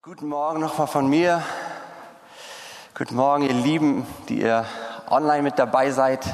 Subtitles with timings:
[0.00, 1.42] Guten Morgen nochmal von mir.
[2.96, 4.64] Guten Morgen, ihr Lieben, die ihr
[5.10, 6.24] online mit dabei seid.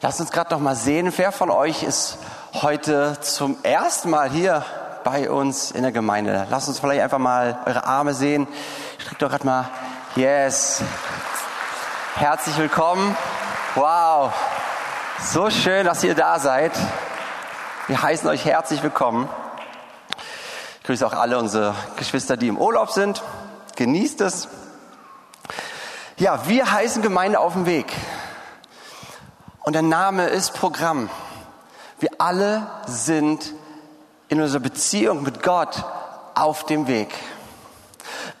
[0.00, 2.16] Lasst uns gerade noch mal sehen, wer von euch ist
[2.54, 4.64] heute zum ersten Mal hier
[5.04, 6.46] bei uns in der Gemeinde.
[6.48, 8.48] Lasst uns vielleicht einfach mal eure Arme sehen.
[8.96, 9.68] Streckt doch gerade mal.
[10.14, 10.82] Yes.
[12.14, 13.14] Herzlich willkommen.
[13.74, 14.32] Wow.
[15.20, 16.72] So schön, dass ihr da seid.
[17.86, 19.28] Wir heißen euch herzlich willkommen.
[20.86, 23.20] Ich grüße auch alle unsere Geschwister, die im Urlaub sind.
[23.74, 24.46] Genießt es.
[26.16, 27.92] Ja, wir heißen Gemeinde auf dem Weg.
[29.64, 31.10] Und der Name ist Programm.
[31.98, 33.52] Wir alle sind
[34.28, 35.84] in unserer Beziehung mit Gott
[36.36, 37.12] auf dem Weg.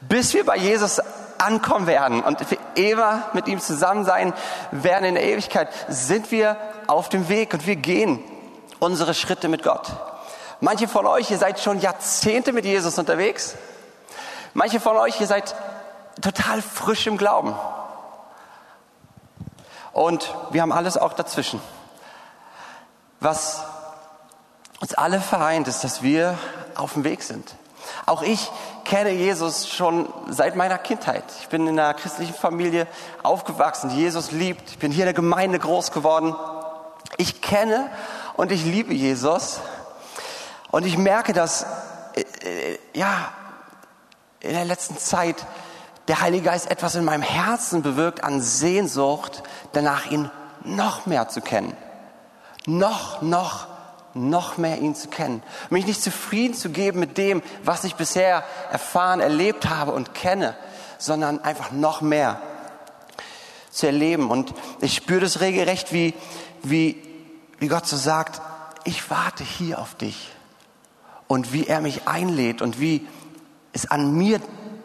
[0.00, 1.00] Bis wir bei Jesus
[1.38, 4.32] ankommen werden und für immer mit ihm zusammen sein
[4.70, 6.56] werden in der Ewigkeit, sind wir
[6.86, 8.22] auf dem Weg und wir gehen
[8.78, 9.90] unsere Schritte mit Gott.
[10.60, 13.56] Manche von euch, ihr seid schon Jahrzehnte mit Jesus unterwegs.
[14.54, 15.54] Manche von euch, ihr seid
[16.22, 17.54] total frisch im Glauben.
[19.92, 21.60] Und wir haben alles auch dazwischen.
[23.20, 23.62] Was
[24.80, 26.38] uns alle vereint, ist, dass wir
[26.74, 27.54] auf dem Weg sind.
[28.06, 28.50] Auch ich
[28.84, 31.24] kenne Jesus schon seit meiner Kindheit.
[31.40, 32.86] Ich bin in einer christlichen Familie
[33.22, 34.70] aufgewachsen, die Jesus liebt.
[34.70, 36.34] Ich bin hier in der Gemeinde groß geworden.
[37.18, 37.90] Ich kenne
[38.36, 39.60] und ich liebe Jesus.
[40.76, 41.64] Und ich merke, dass
[42.14, 43.32] äh, äh, ja,
[44.40, 45.46] in der letzten Zeit
[46.06, 50.30] der Heilige Geist etwas in meinem Herzen bewirkt an Sehnsucht, danach ihn
[50.64, 51.74] noch mehr zu kennen.
[52.66, 53.68] Noch, noch,
[54.12, 55.42] noch mehr ihn zu kennen.
[55.70, 60.54] Mich nicht zufrieden zu geben mit dem, was ich bisher erfahren, erlebt habe und kenne,
[60.98, 62.38] sondern einfach noch mehr
[63.70, 64.30] zu erleben.
[64.30, 64.52] Und
[64.82, 66.12] ich spüre das regelrecht, wie,
[66.62, 67.02] wie,
[67.60, 68.42] wie Gott so sagt,
[68.84, 70.35] ich warte hier auf dich.
[71.28, 73.06] Und wie er mich einlädt und wie
[73.72, 74.40] es an mir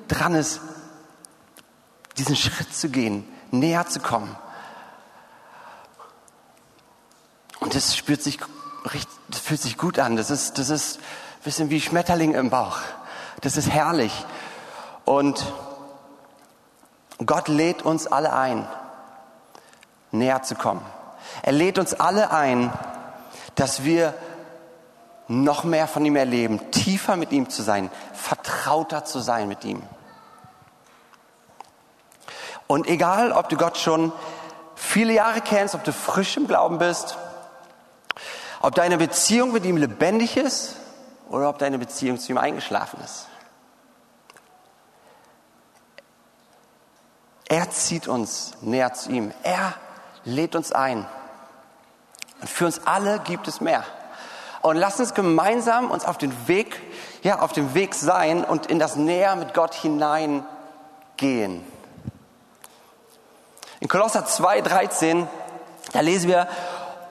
[0.08, 0.60] dran ist,
[2.18, 4.36] diesen Schritt zu gehen, näher zu kommen.
[7.60, 8.40] Und das spürt sich,
[9.30, 10.16] das fühlt sich gut an.
[10.16, 12.80] Das ist, das ist ein bisschen wie Schmetterling im Bauch.
[13.42, 14.26] Das ist herrlich.
[15.06, 15.46] Und
[17.26, 18.68] Gott lädt uns alle ein,
[20.12, 20.82] näher zu kommen.
[21.44, 22.74] Er lädt uns alle ein,
[23.56, 24.14] dass wir
[25.32, 29.82] noch mehr von ihm erleben, tiefer mit ihm zu sein, vertrauter zu sein mit ihm.
[32.68, 34.12] Und egal, ob du Gott schon
[34.76, 37.18] viele Jahre kennst, ob du frisch im Glauben bist,
[38.62, 40.76] ob deine Beziehung mit ihm lebendig ist
[41.30, 43.28] oder ob deine Beziehung zu ihm eingeschlafen ist.
[47.48, 49.34] Er zieht uns näher zu ihm.
[49.44, 49.74] Er
[50.24, 51.06] lädt uns ein.
[52.40, 53.84] Und für uns alle gibt es mehr.
[54.62, 56.80] Und lasst uns gemeinsam uns auf den Weg,
[57.24, 60.46] ja, auf dem Weg sein und in das Näher mit Gott hineingehen.
[63.80, 65.28] In Kolosser 2, 13,
[65.94, 66.48] da lesen wir,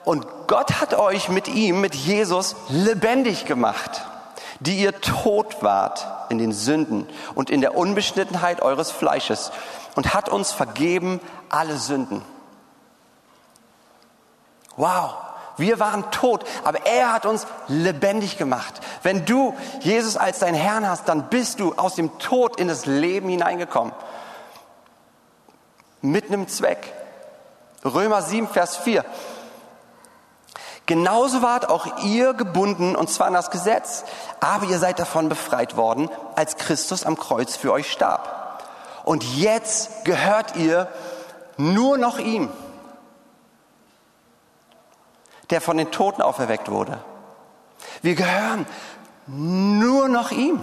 [0.05, 4.05] und Gott hat euch mit ihm, mit Jesus, lebendig gemacht,
[4.61, 9.51] die ihr tot wart in den Sünden und in der Unbeschnittenheit eures Fleisches
[9.95, 11.19] und hat uns vergeben
[11.49, 12.21] alle Sünden.
[14.77, 15.15] Wow,
[15.61, 18.81] wir waren tot, aber er hat uns lebendig gemacht.
[19.03, 22.85] Wenn du Jesus als dein Herrn hast, dann bist du aus dem Tod in das
[22.85, 23.93] Leben hineingekommen.
[26.01, 26.93] Mit einem Zweck.
[27.85, 29.05] Römer 7, Vers 4.
[30.87, 34.03] Genauso wart auch ihr gebunden, und zwar an das Gesetz,
[34.39, 38.63] aber ihr seid davon befreit worden, als Christus am Kreuz für euch starb.
[39.05, 40.87] Und jetzt gehört ihr
[41.57, 42.49] nur noch ihm
[45.51, 47.03] der von den Toten auferweckt wurde.
[48.01, 48.65] Wir gehören
[49.27, 50.61] nur noch ihm.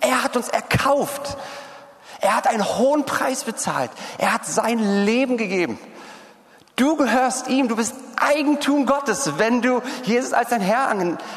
[0.00, 1.36] Er hat uns erkauft.
[2.20, 3.90] Er hat einen hohen Preis bezahlt.
[4.18, 5.78] Er hat sein Leben gegeben.
[6.76, 10.88] Du gehörst ihm, du bist Eigentum Gottes, wenn du Jesus als dein Herr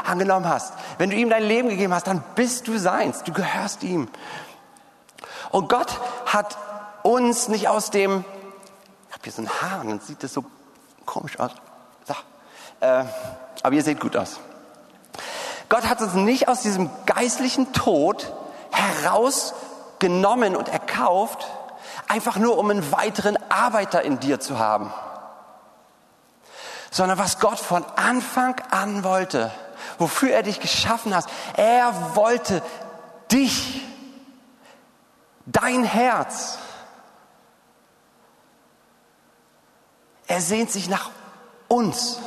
[0.05, 0.73] angenommen hast.
[0.97, 4.07] Wenn du ihm dein Leben gegeben hast, dann bist du seins, du gehörst ihm.
[5.51, 6.57] Und Gott hat
[7.03, 8.23] uns nicht aus dem,
[9.09, 10.45] ich habe hier so ein Haar und dann sieht das so
[11.05, 11.51] komisch aus.
[12.83, 13.05] Äh,
[13.61, 14.41] aber ihr seht gut aus.
[15.69, 18.33] Gott hat uns nicht aus diesem geistlichen Tod
[18.71, 21.47] herausgenommen und erkauft,
[22.09, 24.93] einfach nur um einen weiteren Arbeiter in dir zu haben.
[26.91, 29.49] Sondern was Gott von Anfang an wollte,
[29.97, 31.25] wofür er dich geschaffen hat,
[31.55, 32.61] er wollte
[33.31, 33.81] dich,
[35.45, 36.57] dein Herz.
[40.27, 41.11] Er sehnt sich nach
[41.69, 42.19] uns.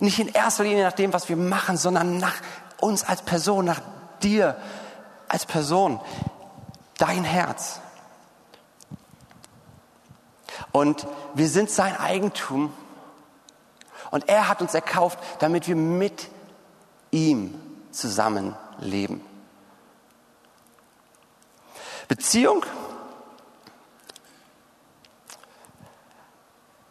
[0.00, 2.34] Nicht in erster Linie nach dem, was wir machen, sondern nach
[2.80, 3.80] uns als Person, nach
[4.22, 4.56] dir
[5.28, 6.00] als Person.
[6.98, 7.80] dein Herz.
[10.72, 12.72] Und wir sind sein Eigentum.
[14.10, 16.28] Und er hat uns erkauft, damit wir mit
[17.10, 17.60] ihm
[17.90, 19.20] zusammenleben.
[22.06, 22.64] Beziehung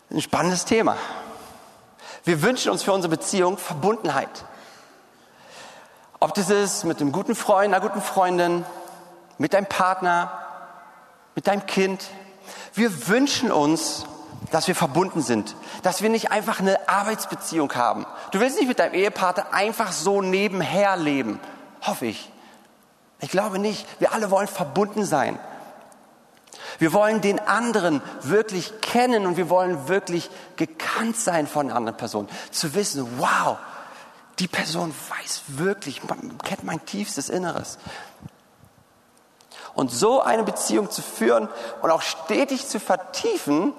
[0.10, 0.98] ein spannendes Thema.
[2.24, 4.46] Wir wünschen uns für unsere Beziehung Verbundenheit.
[6.20, 8.66] Ob das ist mit einem guten Freund, einer guten Freundin,
[9.38, 10.32] mit deinem Partner,
[11.36, 12.06] mit deinem Kind.
[12.74, 14.06] Wir wünschen uns,
[14.52, 18.06] dass wir verbunden sind, dass wir nicht einfach eine Arbeitsbeziehung haben.
[18.32, 21.42] Du willst nicht mit deinem Ehepartner einfach so nebenher leben,
[21.82, 22.32] hoffe ich.
[23.20, 23.86] Ich glaube nicht.
[24.00, 25.40] Wir alle wollen verbunden sein.
[26.80, 32.28] Wir wollen den anderen wirklich kennen und wir wollen wirklich gekannt sein von anderen Person.
[32.52, 33.58] Zu wissen, wow,
[34.40, 36.02] die Person weiß wirklich,
[36.44, 37.78] kennt mein tiefstes Inneres.
[39.76, 41.50] Und so eine Beziehung zu führen
[41.82, 43.74] und auch stetig zu vertiefen,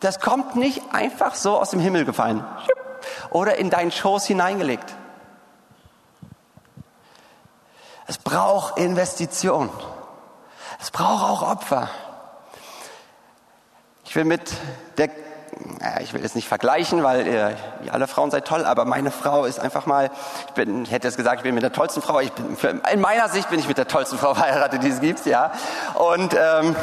[0.00, 2.44] das kommt nicht einfach so aus dem Himmel gefallen
[3.30, 4.94] oder in deinen Schoß hineingelegt.
[8.06, 9.70] Es braucht Investition.
[10.82, 11.88] Es braucht auch Opfer.
[14.04, 14.52] Ich will mit
[14.98, 15.10] der,
[16.00, 19.44] ich will es nicht vergleichen, weil ihr, ihr, alle Frauen seid toll, aber meine Frau
[19.44, 20.10] ist einfach mal,
[20.48, 23.00] ich bin, ich hätte jetzt gesagt, ich bin mit der tollsten Frau, ich bin, in
[23.00, 25.52] meiner Sicht bin ich mit der tollsten Frau verheiratet, die es gibt, ja.
[25.94, 26.74] Und, ähm,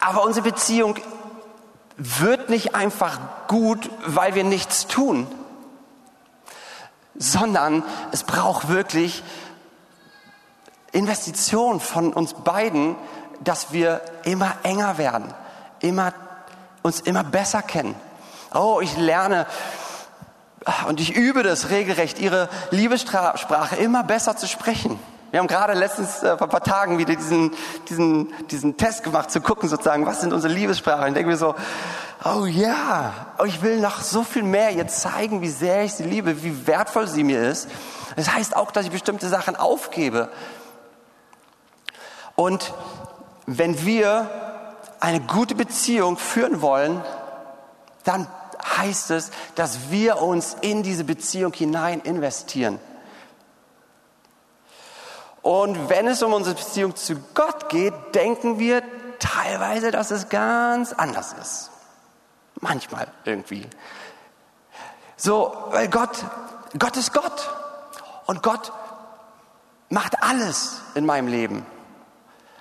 [0.00, 0.94] aber unsere Beziehung
[1.98, 5.26] wird nicht einfach gut, weil wir nichts tun,
[7.14, 9.22] sondern es braucht wirklich
[10.98, 12.96] Investition von uns beiden,
[13.40, 15.32] dass wir immer enger werden,
[15.80, 16.12] immer,
[16.82, 17.94] uns immer besser kennen.
[18.52, 19.46] Oh, ich lerne
[20.88, 24.98] und ich übe das regelrecht, ihre Liebessprache immer besser zu sprechen.
[25.30, 27.52] Wir haben gerade letztens äh, vor ein paar Tagen wieder diesen,
[27.88, 31.08] diesen, diesen Test gemacht, zu gucken sozusagen, was sind unsere Liebessprachen.
[31.08, 31.54] Ich denke mir so,
[32.24, 36.04] oh ja, oh, ich will noch so viel mehr ihr zeigen, wie sehr ich sie
[36.04, 37.68] liebe, wie wertvoll sie mir ist.
[38.16, 40.30] Das heißt auch, dass ich bestimmte Sachen aufgebe.
[42.38, 42.72] Und
[43.46, 44.30] wenn wir
[45.00, 47.02] eine gute Beziehung führen wollen,
[48.04, 48.28] dann
[48.76, 52.78] heißt es, dass wir uns in diese Beziehung hinein investieren.
[55.42, 58.84] Und wenn es um unsere Beziehung zu Gott geht, denken wir
[59.18, 61.70] teilweise, dass es ganz anders ist.
[62.60, 63.66] Manchmal irgendwie.
[65.16, 66.24] So, weil Gott,
[66.78, 67.50] Gott ist Gott.
[68.26, 68.72] Und Gott
[69.88, 71.66] macht alles in meinem Leben.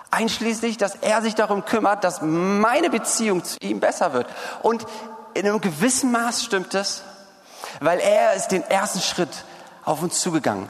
[0.09, 4.27] Einschließlich, dass er sich darum kümmert, dass meine Beziehung zu ihm besser wird.
[4.63, 4.85] Und
[5.33, 7.03] in einem gewissen Maß stimmt es,
[7.81, 9.43] weil er ist den ersten Schritt
[9.83, 10.69] auf uns zugegangen.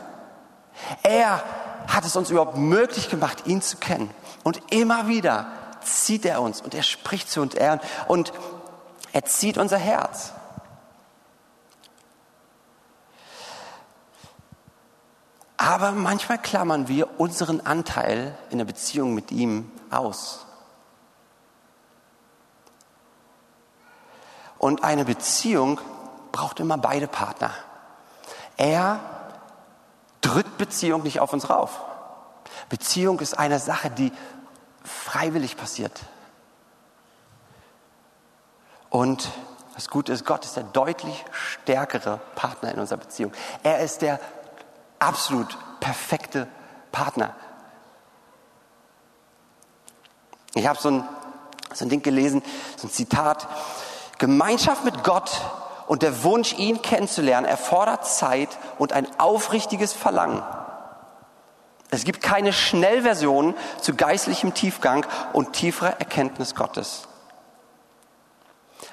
[1.03, 1.43] Er
[1.87, 4.09] hat es uns überhaupt möglich gemacht, ihn zu kennen.
[4.43, 5.47] Und immer wieder
[5.83, 7.55] zieht er uns und er spricht zu uns
[8.07, 8.33] und
[9.13, 10.33] er zieht unser Herz.
[15.57, 20.45] Aber manchmal klammern wir unseren Anteil in der Beziehung mit ihm aus.
[24.59, 25.79] Und eine Beziehung
[26.31, 27.51] braucht immer beide Partner.
[28.55, 28.99] Er
[30.21, 31.81] drückt Beziehung nicht auf uns rauf.
[32.69, 34.11] Beziehung ist eine Sache, die
[34.83, 35.99] freiwillig passiert.
[38.89, 39.29] Und
[39.75, 43.31] das Gute ist, Gott ist der deutlich stärkere Partner in unserer Beziehung.
[43.63, 44.19] Er ist der
[44.99, 46.47] absolut perfekte
[46.91, 47.35] Partner.
[50.55, 51.07] Ich habe so ein,
[51.73, 52.41] so ein Ding gelesen,
[52.75, 53.47] so ein Zitat.
[54.17, 55.41] Gemeinschaft mit Gott
[55.85, 60.41] und der Wunsch, ihn kennenzulernen, erfordert Zeit und ein aufrichtiges Verlangen.
[61.89, 67.07] Es gibt keine Schnellversion zu geistlichem Tiefgang und tieferer Erkenntnis Gottes.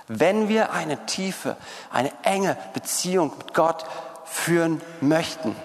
[0.07, 1.57] Wenn wir eine tiefe,
[1.91, 3.85] eine enge Beziehung mit Gott
[4.25, 5.57] führen möchten,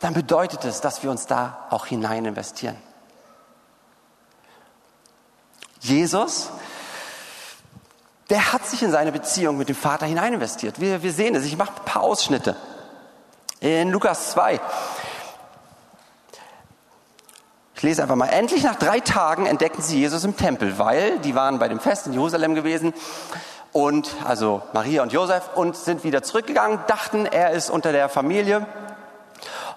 [0.00, 2.76] dann bedeutet es, dass wir uns da auch hinein investieren.
[5.80, 6.50] Jesus,
[8.30, 10.80] der hat sich in seine Beziehung mit dem Vater hinein investiert.
[10.80, 11.44] Wir, wir sehen es.
[11.44, 12.56] Ich mache ein paar Ausschnitte.
[13.60, 14.60] In Lukas 2.
[17.74, 18.26] Ich lese einfach mal.
[18.26, 22.06] Endlich nach drei Tagen entdeckten sie Jesus im Tempel, weil die waren bei dem Fest
[22.06, 22.92] in Jerusalem gewesen
[23.72, 28.66] und also Maria und Josef und sind wieder zurückgegangen, dachten, er ist unter der Familie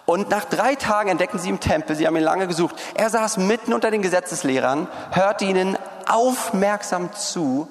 [0.05, 2.75] und nach drei Tagen entdeckten sie im Tempel, sie haben ihn lange gesucht.
[2.95, 5.77] Er saß mitten unter den Gesetzeslehrern, hörte ihnen
[6.07, 7.67] aufmerksam zu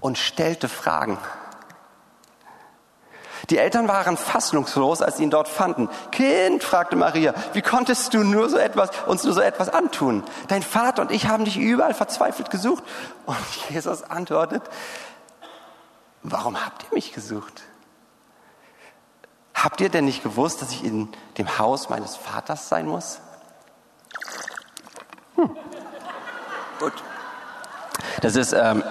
[0.00, 1.18] und stellte Fragen.
[3.50, 5.88] Die Eltern waren fassungslos, als sie ihn dort fanden.
[6.10, 10.24] Kind, fragte Maria, wie konntest du nur so etwas, uns nur so etwas antun?
[10.48, 12.82] Dein Vater und ich haben dich überall verzweifelt gesucht.
[13.24, 13.36] Und
[13.70, 14.62] Jesus antwortet,
[16.22, 17.62] warum habt ihr mich gesucht?
[19.56, 21.08] Habt ihr denn nicht gewusst, dass ich in
[21.38, 23.20] dem Haus meines Vaters sein muss?
[25.36, 25.56] Hm.
[26.78, 26.92] Gut.
[28.20, 28.84] Das ist ähm,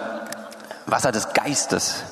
[0.87, 2.03] Wasser des Geistes.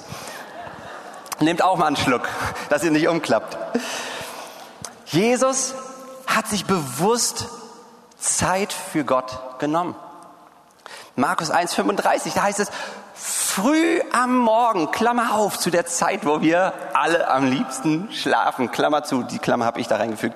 [1.39, 2.29] Nehmt auch mal einen Schluck,
[2.69, 3.57] dass ihr nicht umklappt.
[5.07, 5.73] Jesus
[6.27, 7.47] hat sich bewusst
[8.19, 9.95] Zeit für Gott genommen.
[11.15, 12.71] Markus 1,35, da heißt es,
[13.53, 19.03] früh am Morgen, Klammer auf, zu der Zeit, wo wir alle am liebsten schlafen, Klammer
[19.03, 20.35] zu, die Klammer habe ich da reingefügt.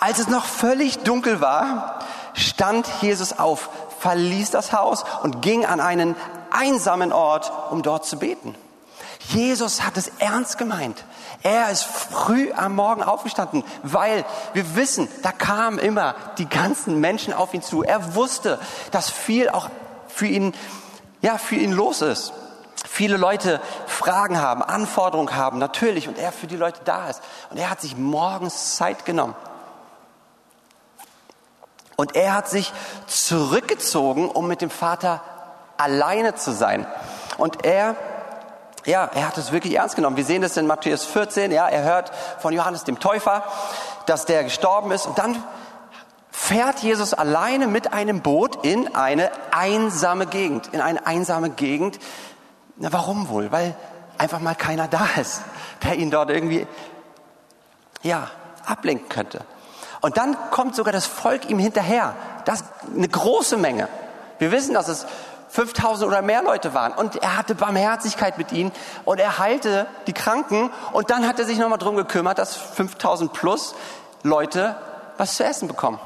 [0.00, 1.98] Als es noch völlig dunkel war,
[2.32, 6.16] stand Jesus auf, verließ das Haus und ging an einen
[6.50, 8.54] einsamen Ort, um dort zu beten.
[9.28, 11.04] Jesus hat es ernst gemeint.
[11.42, 17.34] Er ist früh am Morgen aufgestanden, weil wir wissen, da kamen immer die ganzen Menschen
[17.34, 17.82] auf ihn zu.
[17.82, 18.58] Er wusste,
[18.92, 19.68] dass viel auch
[20.08, 20.54] für ihn,
[21.20, 22.32] ja, für ihn los ist.
[22.84, 27.22] Viele Leute Fragen haben, Anforderungen haben, natürlich, und er für die Leute da ist.
[27.50, 29.34] Und er hat sich morgens Zeit genommen.
[31.96, 32.72] Und er hat sich
[33.06, 35.22] zurückgezogen, um mit dem Vater
[35.78, 36.86] alleine zu sein.
[37.38, 37.96] Und er
[38.86, 40.16] ja, er hat es wirklich ernst genommen.
[40.16, 41.50] Wir sehen das in Matthäus 14.
[41.50, 43.42] Ja, er hört von Johannes dem Täufer,
[44.06, 45.06] dass der gestorben ist.
[45.06, 45.42] Und dann
[46.30, 50.68] fährt Jesus alleine mit einem Boot in eine einsame Gegend.
[50.72, 51.98] In eine einsame Gegend.
[52.76, 53.52] Na, warum wohl?
[53.52, 53.74] Weil
[54.18, 55.42] einfach mal keiner da ist,
[55.82, 56.66] der ihn dort irgendwie,
[58.02, 58.30] ja,
[58.64, 59.44] ablenken könnte.
[60.00, 62.14] Und dann kommt sogar das Volk ihm hinterher.
[62.44, 62.64] Das
[62.94, 63.88] eine große Menge.
[64.38, 65.06] Wir wissen, dass es
[65.48, 66.92] 5000 oder mehr Leute waren.
[66.92, 68.72] Und er hatte Barmherzigkeit mit ihnen
[69.04, 70.70] und er heilte die Kranken.
[70.92, 73.74] Und dann hat er sich nochmal drum gekümmert, dass 5000 plus
[74.22, 74.76] Leute
[75.16, 75.98] was zu essen bekommen.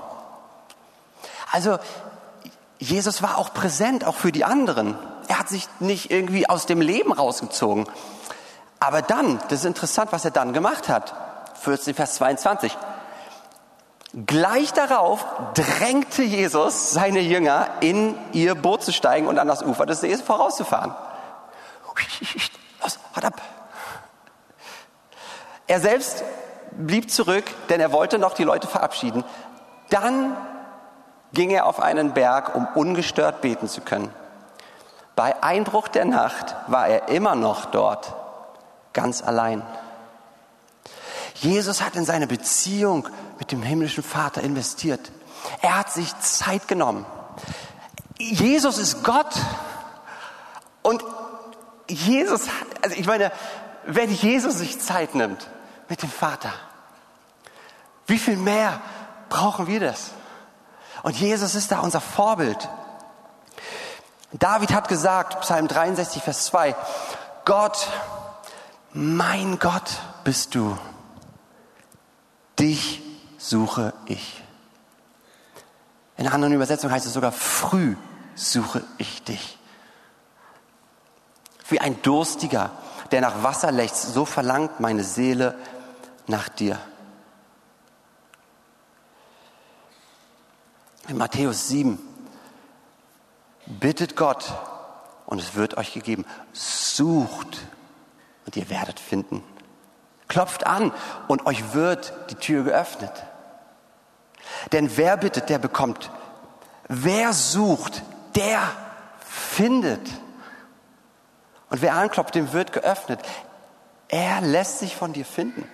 [1.51, 1.79] Also
[2.79, 4.97] Jesus war auch präsent, auch für die anderen.
[5.31, 7.87] Er hat sich nicht irgendwie aus dem Leben rausgezogen.
[8.81, 11.15] Aber dann, das ist interessant, was er dann gemacht hat.
[11.61, 12.77] 14, Vers 22.
[14.27, 19.87] Gleich darauf drängte Jesus seine Jünger, in ihr Boot zu steigen und an das Ufer
[19.87, 20.97] des Sees vorauszufahren.
[22.83, 23.41] Los, hart ab.
[25.69, 26.25] Er selbst
[26.73, 29.23] blieb zurück, denn er wollte noch die Leute verabschieden.
[29.91, 30.37] Dann
[31.33, 34.13] ging er auf einen Berg, um ungestört beten zu können.
[35.21, 38.15] Bei Einbruch der Nacht war er immer noch dort,
[38.95, 39.63] ganz allein.
[41.35, 43.07] Jesus hat in seine Beziehung
[43.39, 45.13] mit dem himmlischen Vater investiert.
[45.61, 47.05] Er hat sich Zeit genommen.
[48.17, 49.27] Jesus ist Gott.
[50.81, 51.05] Und
[51.87, 52.47] Jesus,
[52.81, 53.31] also ich meine,
[53.85, 55.51] wenn Jesus sich Zeit nimmt
[55.91, 56.55] mit dem Vater,
[58.07, 58.81] wie viel mehr
[59.29, 60.13] brauchen wir das?
[61.03, 62.71] Und Jesus ist da unser Vorbild.
[64.33, 66.77] David hat gesagt, Psalm 63, Vers 2,
[67.45, 67.89] Gott,
[68.93, 70.79] mein Gott bist du.
[72.59, 73.03] Dich
[73.39, 74.43] suche ich.
[76.17, 77.97] In einer anderen Übersetzung heißt es sogar, früh
[78.35, 79.59] suche ich dich.
[81.69, 82.71] Wie ein Durstiger,
[83.11, 85.57] der nach Wasser lechzt, so verlangt meine Seele
[86.27, 86.79] nach dir.
[91.09, 91.99] In Matthäus 7,
[93.79, 94.53] bittet Gott
[95.27, 96.25] und es wird euch gegeben.
[96.53, 97.59] Sucht
[98.47, 99.45] und ihr werdet finden.
[100.29, 100.93] Klopft an
[101.29, 103.13] und euch wird die Tür geöffnet.
[104.73, 106.11] Denn wer bittet, der bekommt.
[106.89, 108.03] Wer sucht,
[108.35, 108.61] der
[109.21, 110.09] findet.
[111.69, 113.21] Und wer anklopft, dem wird geöffnet.
[114.09, 115.69] Er lässt sich von dir finden.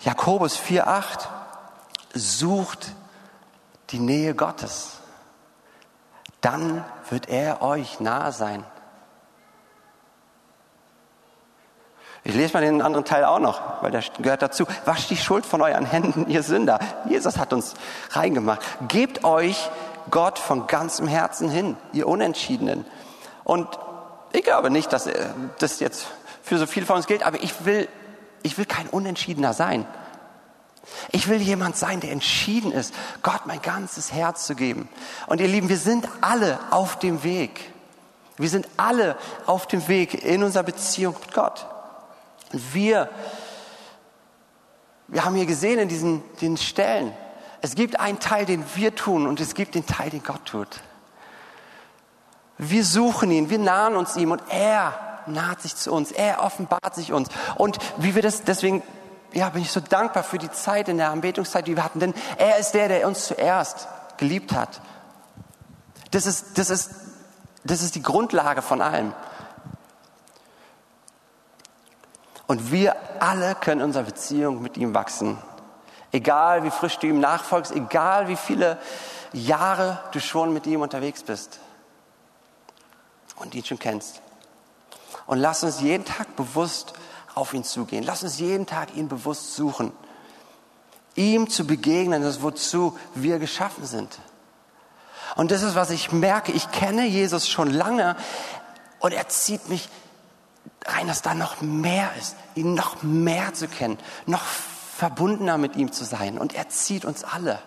[0.00, 1.28] Jakobus 4,8
[2.14, 2.92] sucht
[3.90, 4.98] die Nähe Gottes.
[6.40, 8.64] Dann wird er euch nahe sein.
[12.26, 14.64] Ich lese mal den anderen Teil auch noch, weil der gehört dazu.
[14.86, 16.78] Wascht die Schuld von euren Händen, ihr Sünder.
[17.06, 17.74] Jesus hat uns
[18.10, 18.62] reingemacht.
[18.88, 19.70] Gebt euch
[20.10, 22.86] Gott von ganzem Herzen hin, ihr Unentschiedenen.
[23.44, 23.68] Und
[24.32, 25.28] ich glaube nicht, dass äh,
[25.58, 26.06] das jetzt
[26.42, 27.88] für so viele von uns gilt, aber ich will,
[28.42, 29.86] ich will kein Unentschiedener sein.
[31.10, 34.88] Ich will jemand sein, der entschieden ist, Gott mein ganzes Herz zu geben.
[35.26, 37.72] Und ihr Lieben, wir sind alle auf dem Weg.
[38.36, 41.66] Wir sind alle auf dem Weg in unserer Beziehung mit Gott.
[42.52, 43.08] Und wir,
[45.08, 47.12] wir haben hier gesehen in diesen, diesen Stellen,
[47.62, 50.82] es gibt einen Teil, den wir tun und es gibt den Teil, den Gott tut.
[52.58, 56.94] wir suchen ihn, wir nahen uns ihm und er naht sich zu uns, er offenbart
[56.94, 57.28] sich uns.
[57.56, 58.82] Und wie wir das, deswegen
[59.34, 62.14] ja, bin ich so dankbar für die Zeit in der Anbetungszeit, die wir hatten, denn
[62.38, 64.80] er ist der, der uns zuerst geliebt hat.
[66.12, 66.90] Das ist, das ist,
[67.64, 69.12] das ist die Grundlage von allem.
[72.46, 75.38] Und wir alle können in unserer Beziehung mit ihm wachsen.
[76.12, 78.78] Egal wie frisch du ihm nachfolgst, egal wie viele
[79.32, 81.58] Jahre du schon mit ihm unterwegs bist
[83.36, 84.20] und ihn schon kennst.
[85.26, 86.92] Und lass uns jeden Tag bewusst
[87.34, 88.04] auf ihn zugehen.
[88.04, 89.92] Lass uns jeden Tag ihn bewusst suchen.
[91.16, 94.18] Ihm zu begegnen, das wozu wir geschaffen sind.
[95.36, 96.52] Und das ist, was ich merke.
[96.52, 98.16] Ich kenne Jesus schon lange
[99.00, 99.88] und er zieht mich
[100.86, 105.92] rein, dass da noch mehr ist, ihn noch mehr zu kennen, noch verbundener mit ihm
[105.92, 106.38] zu sein.
[106.38, 107.58] Und er zieht uns alle.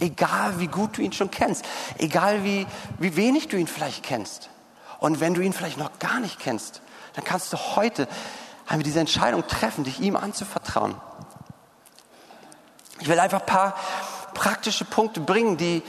[0.00, 1.64] Egal wie gut du ihn schon kennst,
[1.96, 2.66] egal wie,
[2.98, 4.50] wie wenig du ihn vielleicht kennst.
[4.98, 6.82] Und wenn du ihn vielleicht noch gar nicht kennst,
[7.14, 8.08] dann kannst du heute
[8.66, 10.94] haben wir diese Entscheidung treffen, dich ihm anzuvertrauen.
[13.00, 13.74] Ich will einfach ein paar
[14.34, 15.82] praktische Punkte bringen, die,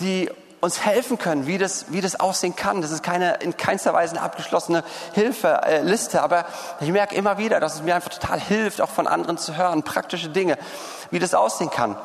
[0.00, 0.30] die
[0.60, 2.80] uns helfen können, wie das, wie das aussehen kann.
[2.82, 6.46] Das ist keine, in keinster Weise eine abgeschlossene Hilfeliste, äh, aber
[6.80, 9.82] ich merke immer wieder, dass es mir einfach total hilft, auch von anderen zu hören,
[9.82, 10.58] praktische Dinge,
[11.10, 11.96] wie das aussehen kann.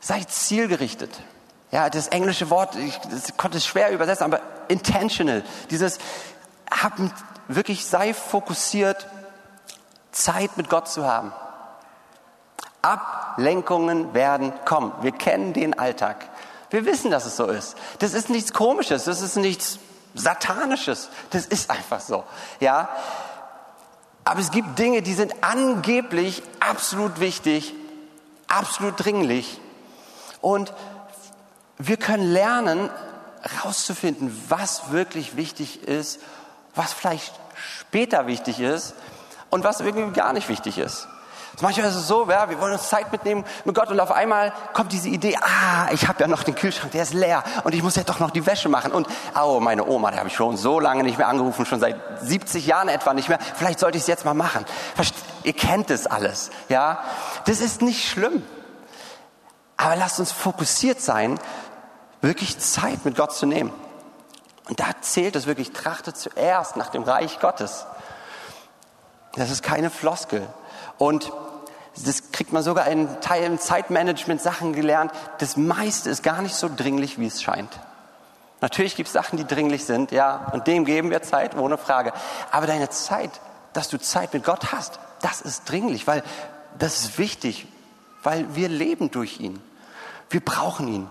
[0.00, 1.10] Sei zielgerichtet.
[1.70, 2.98] Ja, das englische Wort, ich
[3.36, 5.44] konnte es schwer übersetzen, aber intentional.
[5.70, 5.98] Dieses,
[6.70, 6.94] hab,
[7.48, 9.06] wirklich sei fokussiert,
[10.12, 11.32] Zeit mit Gott zu haben.
[12.82, 14.92] Ablenkungen werden kommen.
[15.02, 16.28] Wir kennen den Alltag.
[16.70, 17.76] Wir wissen, dass es so ist.
[17.98, 19.78] Das ist nichts Komisches, das ist nichts
[20.14, 21.08] Satanisches.
[21.30, 22.24] Das ist einfach so.
[22.58, 22.88] Ja.
[24.24, 27.74] Aber es gibt Dinge, die sind angeblich absolut wichtig,
[28.48, 29.60] absolut dringlich.
[30.40, 30.72] Und
[31.82, 32.90] wir können lernen,
[33.42, 36.20] herauszufinden, was wirklich wichtig ist,
[36.74, 38.94] was vielleicht später wichtig ist
[39.48, 41.08] und was irgendwie gar nicht wichtig ist.
[41.62, 44.52] Manchmal ist es so, ja, wir wollen uns Zeit mitnehmen mit Gott und auf einmal
[44.72, 47.82] kommt diese Idee, ah, ich habe ja noch den Kühlschrank, der ist leer und ich
[47.82, 50.56] muss ja doch noch die Wäsche machen und, oh, meine Oma, die habe ich schon
[50.56, 54.02] so lange nicht mehr angerufen, schon seit 70 Jahren etwa nicht mehr, vielleicht sollte ich
[54.02, 54.64] es jetzt mal machen.
[54.94, 57.02] Verst ihr kennt es alles, ja.
[57.46, 58.42] Das ist nicht schlimm.
[59.76, 61.38] Aber lasst uns fokussiert sein
[62.20, 63.72] wirklich Zeit mit Gott zu nehmen.
[64.68, 67.86] Und da zählt es wirklich, trachtet zuerst nach dem Reich Gottes.
[69.34, 70.46] Das ist keine Floskel.
[70.98, 71.32] Und
[72.04, 75.12] das kriegt man sogar in Teilen Zeitmanagement Sachen gelernt.
[75.38, 77.80] Das meiste ist gar nicht so dringlich, wie es scheint.
[78.60, 82.12] Natürlich gibt es Sachen, die dringlich sind, ja, und dem geben wir Zeit, ohne Frage.
[82.50, 83.30] Aber deine Zeit,
[83.72, 86.22] dass du Zeit mit Gott hast, das ist dringlich, weil
[86.78, 87.66] das ist wichtig,
[88.22, 89.60] weil wir leben durch ihn.
[90.28, 91.10] Wir brauchen ihn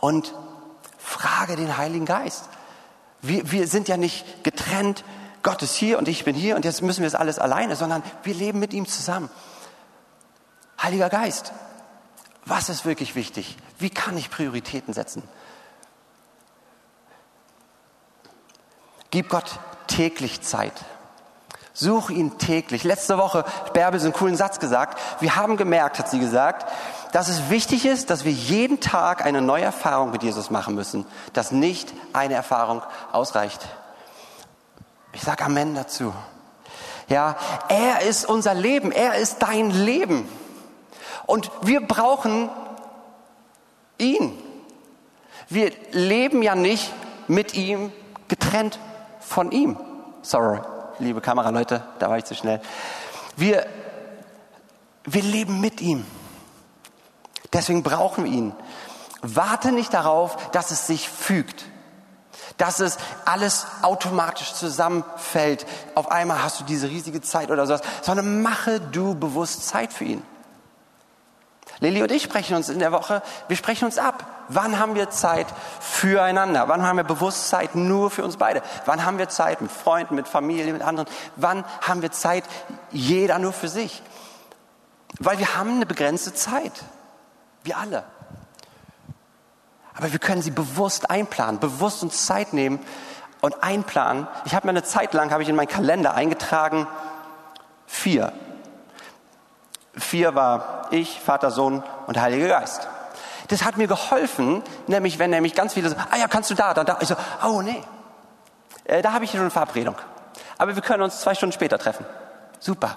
[0.00, 0.34] und
[0.98, 2.48] frage den Heiligen Geist.
[3.20, 5.04] Wir, wir sind ja nicht getrennt,
[5.42, 8.02] Gott ist hier und ich bin hier und jetzt müssen wir es alles alleine, sondern
[8.22, 9.28] wir leben mit ihm zusammen.
[10.80, 11.52] Heiliger Geist,
[12.44, 13.56] was ist wirklich wichtig?
[13.78, 15.22] Wie kann ich Prioritäten setzen?
[19.10, 20.72] Gib Gott täglich Zeit.
[21.74, 22.84] Such ihn täglich.
[22.84, 24.98] Letzte Woche, Bärbel, so einen coolen Satz gesagt.
[25.20, 26.70] Wir haben gemerkt, hat sie gesagt,
[27.12, 31.06] dass es wichtig ist, dass wir jeden Tag eine neue Erfahrung mit Jesus machen müssen,
[31.32, 33.66] dass nicht eine Erfahrung ausreicht.
[35.12, 36.12] Ich sage Amen dazu.
[37.08, 37.36] Ja,
[37.68, 40.28] er ist unser Leben, er ist dein Leben.
[41.26, 42.50] Und wir brauchen
[43.98, 44.38] ihn.
[45.48, 46.92] Wir leben ja nicht
[47.28, 47.92] mit ihm
[48.28, 48.78] getrennt
[49.20, 49.78] von ihm.
[50.22, 50.60] Sorry
[51.02, 52.60] liebe Kameraleute, da war ich zu schnell.
[53.36, 53.66] Wir,
[55.04, 56.06] wir leben mit ihm.
[57.52, 58.54] Deswegen brauchen wir ihn.
[59.20, 61.64] Warte nicht darauf, dass es sich fügt,
[62.56, 65.66] dass es alles automatisch zusammenfällt.
[65.94, 70.04] Auf einmal hast du diese riesige Zeit oder sowas, sondern mache du bewusst Zeit für
[70.04, 70.22] ihn.
[71.80, 74.24] Lilly und ich sprechen uns in der Woche, wir sprechen uns ab.
[74.48, 75.46] Wann haben wir Zeit
[75.80, 76.68] füreinander?
[76.68, 78.62] Wann haben wir bewusst Zeit nur für uns beide?
[78.86, 81.08] Wann haben wir Zeit mit Freunden, mit Familie, mit anderen?
[81.36, 82.44] Wann haben wir Zeit
[82.90, 84.02] jeder nur für sich?
[85.18, 86.72] Weil wir haben eine begrenzte Zeit.
[87.64, 88.04] Wir alle.
[89.94, 92.80] Aber wir können sie bewusst einplanen, bewusst uns Zeit nehmen
[93.40, 94.26] und einplanen.
[94.44, 96.86] Ich habe mir eine Zeit lang, habe ich in meinen Kalender eingetragen,
[97.86, 98.32] vier.
[99.94, 102.88] Vier war ich, Vater, Sohn und Heiliger Geist.
[103.52, 106.72] Das hat mir geholfen, nämlich wenn nämlich ganz viele so, ah ja, kannst du da,
[106.72, 106.96] dann da.
[107.02, 107.82] Ich so, oh nee,
[108.84, 109.94] äh, da habe ich schon eine Verabredung.
[110.56, 112.06] Aber wir können uns zwei Stunden später treffen.
[112.60, 112.96] Super.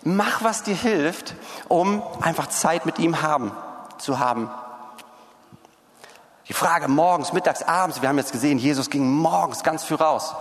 [0.00, 1.34] Mach, was dir hilft,
[1.68, 3.52] um einfach Zeit mit ihm haben,
[3.98, 4.50] zu haben.
[6.48, 8.00] Die Frage morgens, mittags, abends.
[8.00, 10.34] Wir haben jetzt gesehen, Jesus ging morgens ganz früh raus.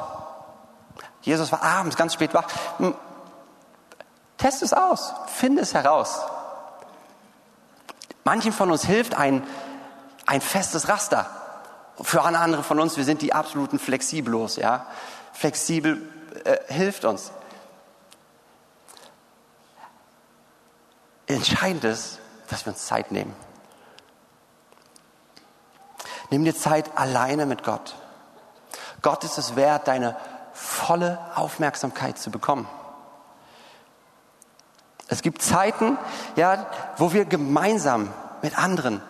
[1.23, 2.47] Jesus war abends ganz spät wach.
[2.77, 2.95] Hm.
[4.37, 5.13] Test es aus.
[5.27, 6.21] Finde es heraus.
[8.23, 9.43] Manchen von uns hilft ein,
[10.25, 11.29] ein festes Raster.
[12.01, 14.85] Für andere von uns, wir sind die absoluten Flexiblos, ja.
[15.33, 16.01] Flexibel
[16.43, 17.31] äh, hilft uns.
[21.27, 23.33] Entscheidend ist, dass wir uns Zeit nehmen.
[26.29, 27.95] Nimm dir Zeit alleine mit Gott.
[29.01, 30.15] Gott ist es wert, deine
[30.53, 32.67] volle Aufmerksamkeit zu bekommen.
[35.11, 35.97] Es gibt Zeiten,
[36.37, 38.07] ja, wo wir gemeinsam
[38.41, 39.01] mit anderen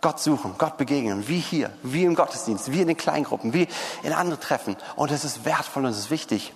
[0.00, 3.66] Gott suchen, Gott begegnen, wie hier, wie im Gottesdienst, wie in den Kleingruppen, wie
[4.04, 4.76] in anderen Treffen.
[4.94, 6.52] Und es ist wertvoll und es ist wichtig.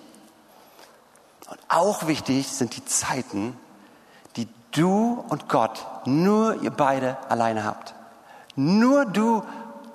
[1.49, 3.57] Und auch wichtig sind die Zeiten,
[4.37, 7.93] die du und Gott, nur ihr beide alleine habt.
[8.55, 9.43] Nur du,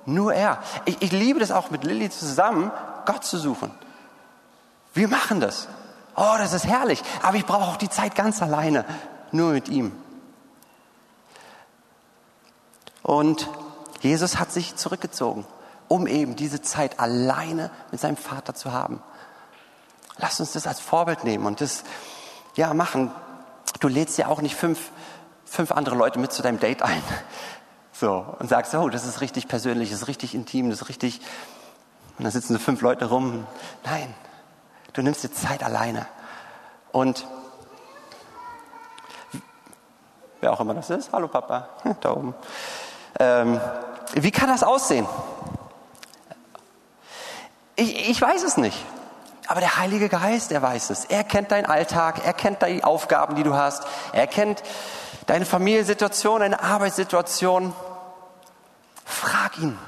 [0.04, 0.62] nur er.
[0.84, 2.70] Ich, ich liebe das auch mit Lilly zusammen,
[3.06, 3.70] Gott zu suchen.
[4.92, 5.66] Wir machen das.
[6.16, 7.02] Oh, das ist herrlich.
[7.22, 8.84] Aber ich brauche auch die Zeit ganz alleine,
[9.32, 9.92] nur mit ihm.
[13.02, 13.48] Und
[14.00, 15.46] Jesus hat sich zurückgezogen,
[15.88, 19.02] um eben diese Zeit alleine mit seinem Vater zu haben.
[20.18, 21.84] Lass uns das als Vorbild nehmen und das
[22.54, 23.10] ja machen.
[23.80, 24.90] Du lädst ja auch nicht fünf,
[25.44, 27.02] fünf andere Leute mit zu deinem Date ein.
[27.92, 31.20] So, und sagst, oh, das ist richtig persönlich, das ist richtig intim, das ist richtig.
[32.18, 33.46] Und dann sitzen so fünf Leute rum.
[33.84, 34.12] Nein,
[34.94, 36.06] du nimmst dir Zeit alleine.
[36.92, 37.26] Und
[40.40, 41.68] wer auch immer das ist, hallo Papa,
[42.00, 42.34] da oben.
[43.20, 43.60] Ähm,
[44.14, 45.06] wie kann das aussehen?
[47.76, 48.84] Ich, ich weiß es nicht.
[49.46, 51.04] Aber der Heilige Geist, er weiß es.
[51.04, 53.84] Er kennt deinen Alltag, er kennt die Aufgaben, die du hast.
[54.12, 54.62] Er kennt
[55.26, 57.74] deine Familiensituation, deine Arbeitssituation.
[59.04, 59.78] Frag ihn.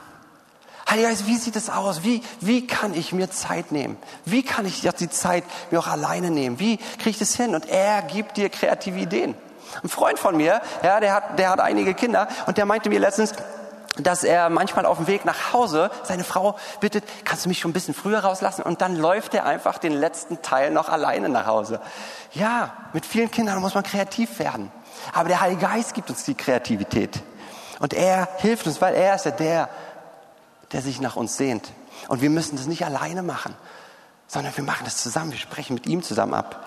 [0.88, 2.04] Heiliger Geist, wie sieht es aus?
[2.04, 3.96] Wie, wie kann ich mir Zeit nehmen?
[4.24, 6.60] Wie kann ich die Zeit mir auch alleine nehmen?
[6.60, 7.54] Wie kriege ich das hin?
[7.54, 9.34] Und er gibt dir kreative Ideen.
[9.82, 13.00] Ein Freund von mir, ja, der hat, der hat einige Kinder und der meinte mir
[13.00, 13.32] letztens,
[13.98, 17.70] dass er manchmal auf dem Weg nach Hause seine Frau bittet, kannst du mich schon
[17.70, 18.62] ein bisschen früher rauslassen?
[18.62, 21.80] Und dann läuft er einfach den letzten Teil noch alleine nach Hause.
[22.32, 24.70] Ja, mit vielen Kindern muss man kreativ werden.
[25.12, 27.22] Aber der Heilige Geist gibt uns die Kreativität.
[27.78, 29.68] Und er hilft uns, weil er ist ja der,
[30.72, 31.72] der sich nach uns sehnt.
[32.08, 33.54] Und wir müssen das nicht alleine machen,
[34.26, 35.32] sondern wir machen das zusammen.
[35.32, 36.66] Wir sprechen mit ihm zusammen ab.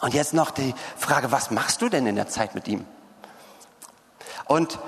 [0.00, 2.86] Und jetzt noch die Frage, was machst du denn in der Zeit mit ihm?
[4.46, 4.78] Und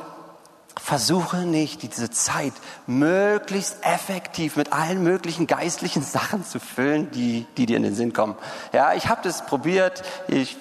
[0.81, 2.55] versuche nicht, diese Zeit
[2.87, 8.13] möglichst effektiv mit allen möglichen geistlichen Sachen zu füllen, die, die dir in den Sinn
[8.13, 8.37] kommen.
[8.73, 10.57] Ja, ich habe das probiert, ich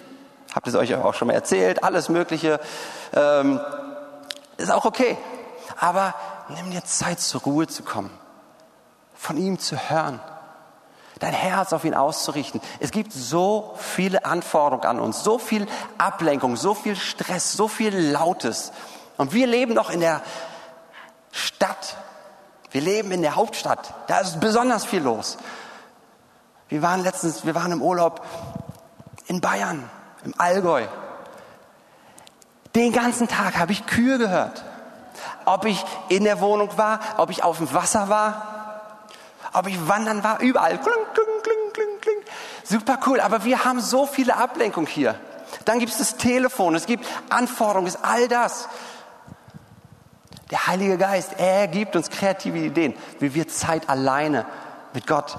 [0.53, 2.59] habe das euch auch schon mal erzählt, alles Mögliche.
[3.13, 3.59] Ähm,
[4.57, 5.17] ist auch okay.
[5.79, 6.13] Aber
[6.51, 8.11] nimm dir Zeit, zur Ruhe zu kommen,
[9.15, 10.19] von ihm zu hören,
[11.19, 12.61] dein Herz auf ihn auszurichten.
[12.79, 17.95] Es gibt so viele Anforderungen an uns, so viel Ablenkung, so viel Stress, so viel
[17.95, 18.71] Lautes.
[19.17, 20.21] Und wir leben noch in der
[21.31, 21.97] Stadt.
[22.71, 23.93] Wir leben in der Hauptstadt.
[24.07, 25.37] Da ist besonders viel los.
[26.69, 28.25] Wir waren letztens, wir waren im Urlaub
[29.27, 29.89] in Bayern,
[30.23, 30.87] im Allgäu.
[32.75, 34.63] Den ganzen Tag habe ich Kühe gehört.
[35.45, 38.51] Ob ich in der Wohnung war, ob ich auf dem Wasser war,
[39.53, 40.77] ob ich wandern war, überall.
[40.79, 42.17] Kling, kling, kling, kling, kling.
[42.63, 45.19] Super cool, aber wir haben so viele Ablenkungen hier.
[45.65, 48.69] Dann gibt es das Telefon, es gibt Anforderungen, es ist all das.
[50.49, 54.45] Der Heilige Geist, er gibt uns kreative Ideen, wie wir Zeit alleine
[54.93, 55.37] mit Gott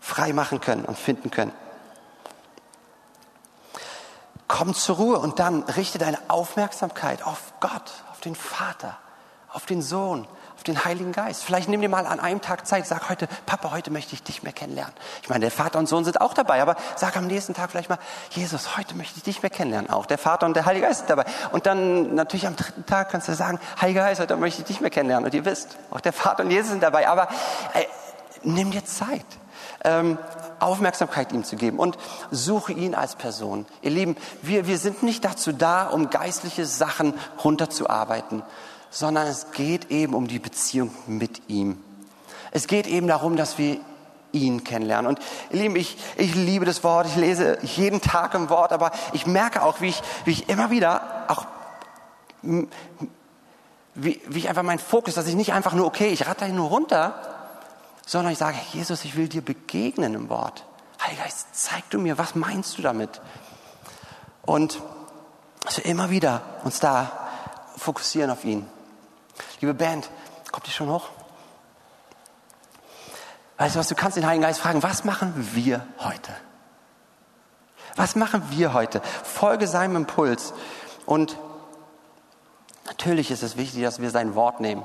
[0.00, 1.52] frei machen können und finden können.
[4.48, 8.96] Komm zur Ruhe und dann richte deine Aufmerksamkeit auf Gott, auf den Vater,
[9.56, 11.42] auf den Sohn, auf den Heiligen Geist.
[11.42, 14.42] Vielleicht nimm dir mal an einem Tag Zeit, sag heute, Papa, heute möchte ich dich
[14.42, 14.92] mehr kennenlernen.
[15.22, 17.88] Ich meine, der Vater und Sohn sind auch dabei, aber sag am nächsten Tag vielleicht
[17.88, 17.98] mal,
[18.32, 19.88] Jesus, heute möchte ich dich mehr kennenlernen.
[19.88, 21.24] Auch der Vater und der Heilige Geist sind dabei.
[21.52, 24.82] Und dann natürlich am dritten Tag kannst du sagen, Heiliger Geist, heute möchte ich dich
[24.82, 25.24] mehr kennenlernen.
[25.24, 27.08] Und ihr wisst, auch der Vater und Jesus sind dabei.
[27.08, 27.28] Aber
[27.72, 27.86] äh,
[28.42, 29.24] nimm dir Zeit
[29.84, 30.18] ähm,
[30.58, 31.96] Aufmerksamkeit ihm zu geben und
[32.30, 33.64] suche ihn als Person.
[33.82, 38.42] Ihr Lieben, wir, wir sind nicht dazu da, um geistliche Sachen runterzuarbeiten,
[38.96, 41.76] sondern es geht eben um die Beziehung mit ihm.
[42.50, 43.78] Es geht eben darum, dass wir
[44.32, 45.06] ihn kennenlernen.
[45.06, 45.18] Und
[45.50, 49.26] ihr Lieben, ich, ich liebe das Wort, ich lese jeden Tag im Wort, aber ich
[49.26, 51.44] merke auch, wie ich, wie ich immer wieder auch
[53.94, 56.70] wie, wie ich einfach meinen Fokus, dass ich nicht einfach nur, okay, ich ratter nur
[56.70, 57.20] runter,
[58.06, 60.64] sondern ich sage, Jesus, ich will dir begegnen im Wort.
[61.02, 63.20] Heiliger Geist, zeig du mir, was meinst du damit?
[64.46, 64.80] Und
[65.64, 67.12] dass wir immer wieder uns da
[67.76, 68.66] fokussieren auf ihn.
[69.60, 70.10] Liebe Band,
[70.52, 71.08] kommt ihr schon hoch?
[73.58, 76.32] Weißt du was, du kannst den Heiligen Geist fragen, was machen wir heute?
[77.96, 79.00] Was machen wir heute?
[79.24, 80.52] Folge seinem Impuls.
[81.06, 81.38] Und
[82.84, 84.84] natürlich ist es wichtig, dass wir sein Wort nehmen.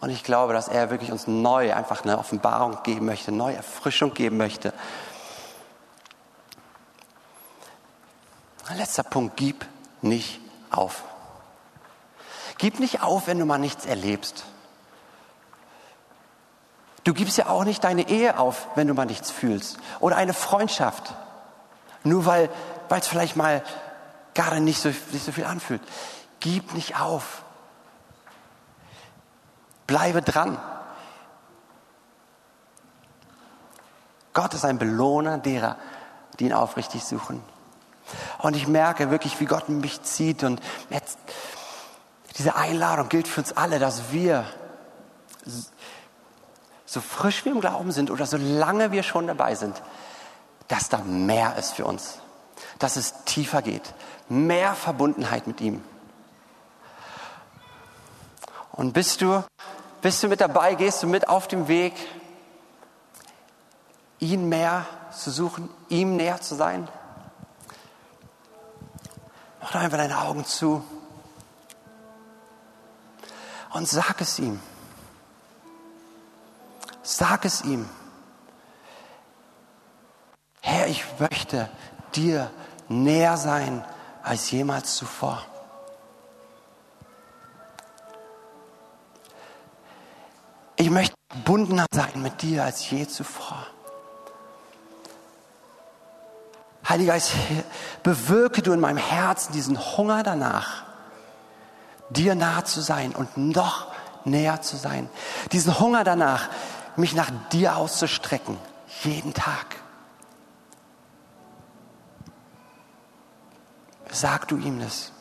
[0.00, 4.14] Und ich glaube, dass er wirklich uns neu einfach eine Offenbarung geben möchte, neue Erfrischung
[4.14, 4.72] geben möchte.
[8.76, 9.66] Letzter Punkt, gib
[10.02, 11.02] nicht auf.
[12.58, 14.44] Gib nicht auf, wenn du mal nichts erlebst.
[17.04, 19.78] Du gibst ja auch nicht deine Ehe auf, wenn du mal nichts fühlst.
[20.00, 21.14] Oder eine Freundschaft.
[22.02, 22.50] Nur weil
[22.90, 23.62] es vielleicht mal
[24.34, 25.80] gerade nicht so, nicht so viel anfühlt.
[26.40, 27.42] Gib nicht auf.
[29.86, 30.58] Bleibe dran.
[34.34, 35.76] Gott ist ein Belohner derer,
[36.38, 37.42] die ihn aufrichtig suchen.
[38.38, 40.44] Und ich merke wirklich, wie Gott mich zieht.
[40.44, 41.18] Und jetzt,
[42.38, 44.46] diese Einladung gilt für uns alle, dass wir
[46.86, 49.82] so frisch wir im Glauben sind oder so lange wir schon dabei sind,
[50.68, 52.20] dass da mehr ist für uns.
[52.78, 53.92] Dass es tiefer geht.
[54.28, 55.82] Mehr Verbundenheit mit ihm.
[58.72, 59.42] Und bist du,
[60.00, 61.94] bist du mit dabei, gehst du mit auf dem Weg,
[64.20, 66.88] ihn mehr zu suchen, ihm näher zu sein?
[69.60, 70.84] Mach doch einfach deine Augen zu
[73.72, 74.60] und sag es ihm.
[77.02, 77.88] Sag es ihm.
[80.60, 81.68] Herr, ich möchte
[82.14, 82.50] dir
[82.88, 83.84] näher sein
[84.22, 85.42] als jemals zuvor.
[90.76, 93.66] Ich möchte verbundener sein mit dir als je zuvor.
[96.88, 97.32] Heiliger Geist,
[98.02, 100.84] bewirke du in meinem Herzen diesen Hunger danach,
[102.10, 103.88] dir nahe zu sein und noch
[104.24, 105.08] näher zu sein.
[105.52, 106.48] Diesen Hunger danach,
[106.96, 108.58] mich nach dir auszustrecken,
[109.02, 109.76] jeden Tag.
[114.10, 115.12] Sag du ihm das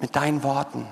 [0.00, 0.86] mit deinen Worten.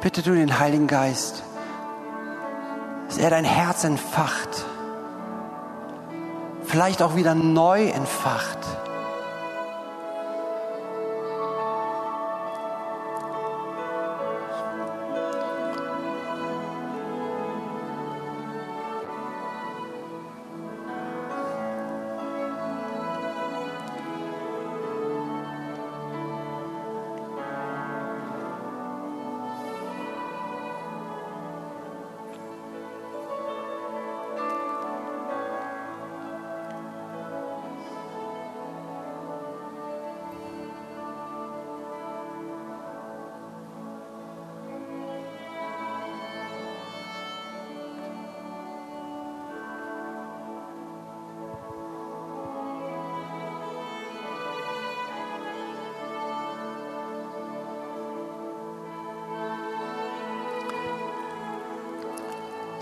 [0.00, 1.42] Bitte du den Heiligen Geist,
[3.08, 4.64] dass er dein Herz entfacht,
[6.64, 8.58] vielleicht auch wieder neu entfacht.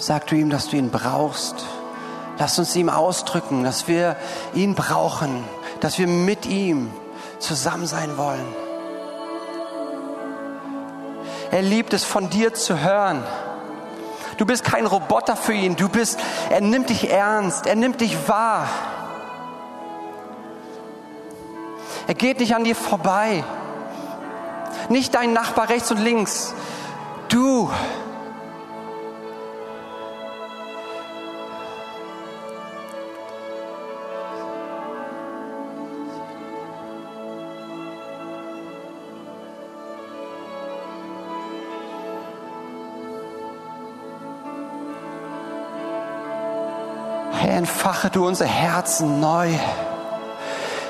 [0.01, 1.67] Sag du ihm, dass du ihn brauchst.
[2.39, 4.15] Lass uns ihm ausdrücken, dass wir
[4.55, 5.43] ihn brauchen,
[5.81, 6.93] dass wir mit ihm
[7.41, 8.47] zusammen sein wollen.
[11.51, 13.25] Er liebt es, von dir zu hören.
[14.37, 15.75] Du bist kein Roboter für ihn.
[15.75, 17.67] Du bist, er nimmt dich ernst.
[17.67, 18.69] Er nimmt dich wahr.
[22.07, 23.43] Er geht nicht an dir vorbei.
[24.89, 26.55] Nicht dein Nachbar rechts und links.
[27.29, 27.69] Du
[47.59, 49.51] entfache du unser Herzen neu.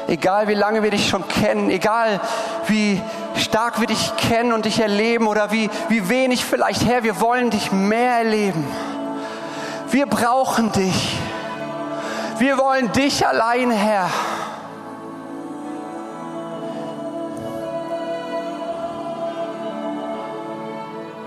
[0.06, 2.20] egal wie lange wir dich schon kennen, egal
[2.66, 3.00] wie
[3.36, 7.50] stark wir dich kennen und dich erleben oder wie, wie wenig vielleicht, Herr, wir wollen
[7.50, 8.66] dich mehr erleben.
[9.90, 11.18] Wir brauchen dich.
[12.38, 14.08] Wir wollen dich allein, Herr.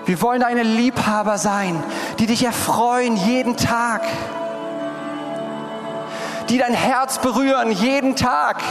[0.06, 1.82] Wir wollen deine Liebhaber sein,
[2.20, 4.02] die dich erfreuen jeden Tag,
[6.52, 8.62] die dein Herz berühren jeden Tag.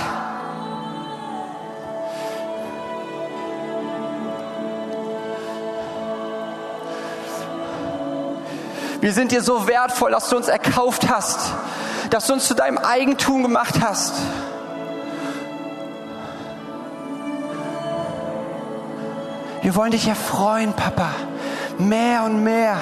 [9.00, 11.54] Wir sind dir so wertvoll, dass du uns erkauft hast,
[12.10, 14.12] dass du uns zu deinem Eigentum gemacht hast.
[19.62, 21.08] Wir wollen dich erfreuen, Papa,
[21.78, 22.76] mehr und mehr.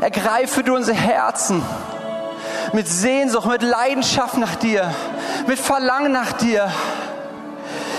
[0.00, 1.62] Ergreife du unsere Herzen
[2.72, 4.92] mit Sehnsucht, mit Leidenschaft nach dir,
[5.46, 6.70] mit Verlangen nach dir.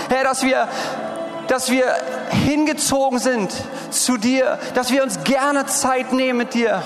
[0.08, 0.68] Herr, dass wir,
[1.48, 1.86] dass wir
[2.44, 3.52] hingezogen sind
[3.90, 6.82] zu dir, dass wir uns gerne Zeit nehmen mit dir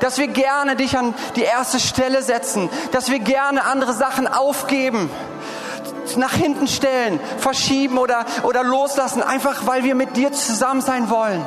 [0.00, 5.08] dass wir gerne dich an die erste Stelle setzen, dass wir gerne andere Sachen aufgeben,
[6.16, 11.44] nach hinten stellen, verschieben oder, oder loslassen, einfach weil wir mit dir zusammen sein wollen.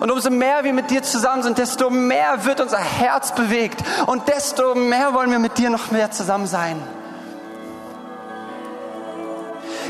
[0.00, 4.28] Und umso mehr wir mit dir zusammen sind, desto mehr wird unser Herz bewegt und
[4.28, 6.82] desto mehr wollen wir mit dir noch mehr zusammen sein.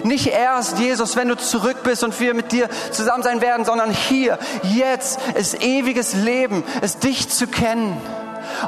[0.04, 3.90] Nicht erst, Jesus, wenn du zurück bist und wir mit dir zusammen sein werden, sondern
[3.90, 8.00] hier, jetzt ist ewiges Leben, ist dich zu kennen.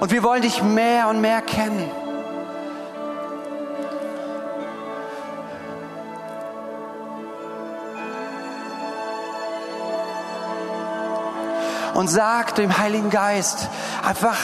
[0.00, 1.90] Und wir wollen dich mehr und mehr kennen.
[12.00, 13.68] Und sag dem Heiligen Geist
[14.02, 14.38] einfach,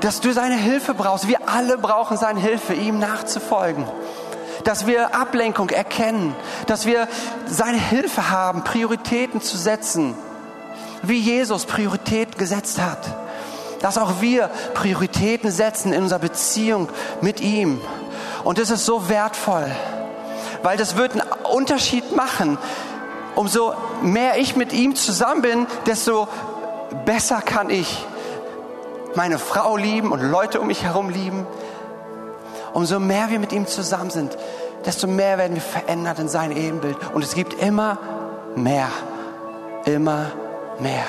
[0.00, 1.28] dass du seine Hilfe brauchst.
[1.28, 3.86] Wir alle brauchen seine Hilfe, ihm nachzufolgen
[4.64, 6.34] dass wir Ablenkung erkennen,
[6.66, 7.06] dass wir
[7.46, 10.16] seine Hilfe haben, Prioritäten zu setzen,
[11.02, 12.98] wie Jesus Prioritäten gesetzt hat.
[13.80, 16.88] Dass auch wir Prioritäten setzen in unserer Beziehung
[17.20, 17.80] mit ihm.
[18.42, 19.70] Und das ist so wertvoll,
[20.64, 22.58] weil das wird einen Unterschied machen.
[23.36, 26.26] Umso mehr ich mit ihm zusammen bin, desto
[27.04, 28.04] besser kann ich
[29.14, 31.46] meine Frau lieben und Leute um mich herum lieben
[32.76, 34.36] umso mehr wir mit ihm zusammen sind,
[34.84, 36.98] desto mehr werden wir verändert in sein Ebenbild.
[37.14, 37.98] Und es gibt immer
[38.54, 38.88] mehr,
[39.86, 40.26] immer
[40.78, 41.06] mehr.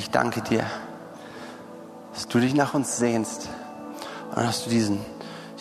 [0.00, 0.64] Ich danke dir,
[2.14, 3.50] dass du dich nach uns sehnst
[4.30, 4.98] und dass du diesen,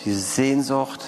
[0.06, 1.04] diese Sehnsucht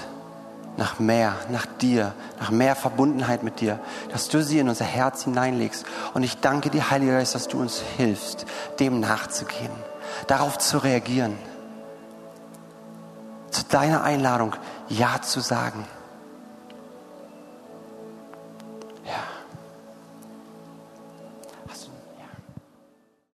[0.75, 3.79] nach mehr, nach dir, nach mehr Verbundenheit mit dir,
[4.11, 5.85] dass du sie in unser Herz hineinlegst.
[6.13, 8.45] Und ich danke dir, Heiliger Geist, dass du uns hilfst,
[8.81, 9.71] dem nachzugehen,
[10.27, 11.37] darauf zu reagieren,
[13.49, 14.55] zu deiner Einladung
[14.89, 15.85] Ja zu sagen.